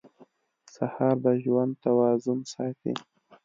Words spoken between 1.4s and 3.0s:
ژوند توازن ساتي.